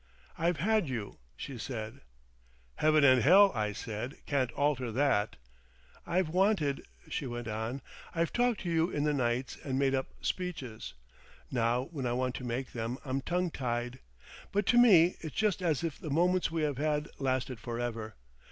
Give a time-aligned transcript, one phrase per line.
[0.35, 2.01] "I've had you," she said.
[2.77, 5.35] "Heaven and hell," I said, "can't alter that."
[6.07, 7.83] "I've wanted—" she went on.
[8.15, 10.95] "I've talked to you in the nights and made up speeches.
[11.51, 13.99] Now when I want to make them I'm tongue tied.
[14.51, 18.15] But to me it's just as if the moments we have had lasted for ever.